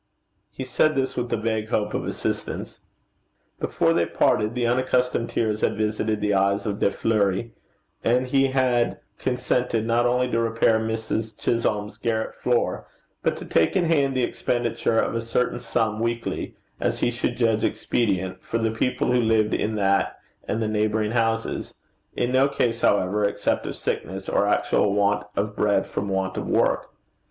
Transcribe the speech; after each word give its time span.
He 0.49 0.63
said 0.63 0.95
this 0.95 1.15
with 1.15 1.31
a 1.31 1.37
vague 1.37 1.69
hope 1.69 1.93
of 1.93 2.07
assistance. 2.07 2.79
Before 3.59 3.93
they 3.93 4.07
parted, 4.07 4.55
the 4.55 4.65
unaccustomed 4.65 5.29
tears 5.29 5.61
had 5.61 5.77
visited 5.77 6.19
the 6.21 6.33
eyes 6.33 6.65
of 6.65 6.79
De 6.79 6.89
Fleuri, 6.89 7.51
and 8.03 8.25
he 8.25 8.47
had 8.47 8.99
consented 9.19 9.85
not 9.85 10.07
only 10.07 10.27
to 10.31 10.39
repair 10.39 10.79
Mrs. 10.79 11.37
Chisholm's 11.37 11.97
garret 11.99 12.33
floor, 12.33 12.87
but 13.21 13.37
to 13.37 13.45
take 13.45 13.75
in 13.75 13.85
hand 13.85 14.15
the 14.17 14.23
expenditure 14.23 14.97
of 14.97 15.13
a 15.13 15.21
certain 15.21 15.59
sum 15.59 15.99
weekly, 15.99 16.55
as 16.79 17.01
he 17.01 17.11
should 17.11 17.37
judge 17.37 17.63
expedient, 17.63 18.41
for 18.41 18.57
the 18.57 18.71
people 18.71 19.11
who 19.11 19.21
lived 19.21 19.53
in 19.53 19.75
that 19.75 20.17
and 20.47 20.63
the 20.63 20.67
neighbouring 20.67 21.11
houses 21.11 21.75
in 22.15 22.31
no 22.31 22.47
case, 22.47 22.81
however, 22.81 23.23
except 23.23 23.67
of 23.67 23.75
sickness, 23.75 24.27
or 24.27 24.47
actual 24.47 24.93
want 24.93 25.27
of 25.35 25.55
bread 25.55 25.85
from 25.85 26.09
want 26.09 26.37
of 26.37 26.47
work. 26.47 26.89